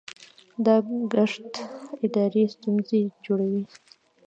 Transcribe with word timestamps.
دا 0.65 0.75
ګډښت 1.11 1.53
اداري 2.05 2.43
ستونزې 2.55 3.01
جوړوي. 3.25 3.63